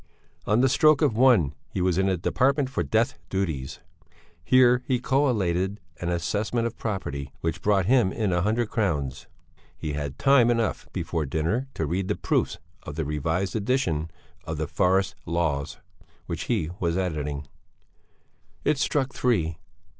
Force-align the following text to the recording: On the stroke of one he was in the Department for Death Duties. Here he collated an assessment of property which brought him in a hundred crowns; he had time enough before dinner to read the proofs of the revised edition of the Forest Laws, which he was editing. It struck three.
On 0.47 0.61
the 0.61 0.67
stroke 0.67 1.03
of 1.03 1.15
one 1.15 1.53
he 1.69 1.79
was 1.79 1.99
in 1.99 2.07
the 2.07 2.17
Department 2.17 2.71
for 2.71 2.81
Death 2.81 3.19
Duties. 3.29 3.81
Here 4.43 4.81
he 4.87 4.99
collated 4.99 5.79
an 5.99 6.09
assessment 6.09 6.65
of 6.65 6.75
property 6.75 7.31
which 7.41 7.61
brought 7.61 7.85
him 7.85 8.11
in 8.11 8.33
a 8.33 8.41
hundred 8.41 8.71
crowns; 8.71 9.27
he 9.77 9.93
had 9.93 10.17
time 10.17 10.49
enough 10.49 10.87
before 10.91 11.27
dinner 11.27 11.67
to 11.75 11.85
read 11.85 12.07
the 12.07 12.15
proofs 12.15 12.57
of 12.81 12.95
the 12.95 13.05
revised 13.05 13.55
edition 13.55 14.09
of 14.43 14.57
the 14.57 14.65
Forest 14.65 15.13
Laws, 15.27 15.77
which 16.25 16.45
he 16.45 16.71
was 16.79 16.97
editing. 16.97 17.47
It 18.63 18.79
struck 18.79 19.13
three. 19.13 19.59